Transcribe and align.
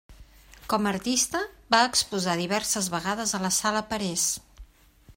Com 0.71 0.85
a 0.85 0.89
artista, 0.93 1.41
va 1.75 1.83
exposar 1.89 2.35
diverses 2.41 2.91
vegades 2.97 3.35
a 3.41 3.45
la 3.47 3.53
Sala 3.63 3.87
Parés. 3.93 4.29